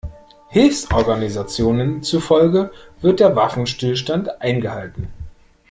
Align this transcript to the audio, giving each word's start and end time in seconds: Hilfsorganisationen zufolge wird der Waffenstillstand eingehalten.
Hilfsorganisationen 0.47 2.01
zufolge 2.01 2.71
wird 3.01 3.19
der 3.19 3.35
Waffenstillstand 3.35 4.41
eingehalten. 4.41 5.09